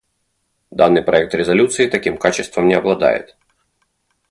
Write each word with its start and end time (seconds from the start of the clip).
Данный 0.71 1.03
проект 1.03 1.35
резолюции 1.35 1.87
таким 1.87 2.17
качеством 2.17 2.67
не 2.67 2.73
обладает. 2.73 3.37